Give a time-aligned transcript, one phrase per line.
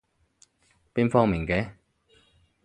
[0.95, 1.73] 邊方面嘅？